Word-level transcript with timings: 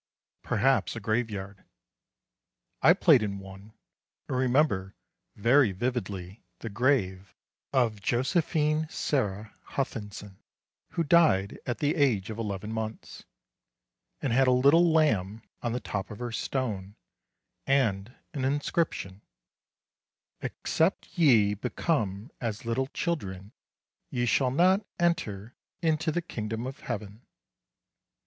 Perhaps 0.41 0.95
a 0.95 0.99
graveyard. 0.99 1.63
I 2.81 2.93
played 2.93 3.21
in 3.21 3.37
one, 3.37 3.73
and 4.27 4.35
remember 4.35 4.95
very 5.35 5.73
vividly 5.73 6.41
the 6.57 6.71
grave 6.71 7.35
of 7.71 8.01
Josephine 8.01 8.87
Sarah 8.89 9.53
Huthinson 9.73 10.39
who 10.93 11.03
died 11.03 11.59
at 11.67 11.77
the 11.77 11.93
age 11.93 12.31
of 12.31 12.39
11 12.39 12.73
months, 12.73 13.25
and 14.23 14.33
had 14.33 14.47
a 14.47 14.51
little 14.51 14.91
lamb 14.91 15.43
on 15.61 15.71
the 15.71 15.79
top 15.79 16.09
of 16.09 16.17
her 16.17 16.31
stone 16.31 16.95
and 17.67 18.15
an 18.33 18.43
inscription: 18.43 19.21
"Except 20.41 21.15
ye 21.15 21.53
become 21.53 22.31
as 22.41 22.65
little 22.65 22.87
children 22.87 23.51
ye 24.09 24.25
shall 24.25 24.49
not 24.49 24.83
enter 24.99 25.53
into 25.83 26.11
the 26.11 26.23
Kingdom 26.23 26.65
of 26.65 26.79
Heaven." 26.79 27.21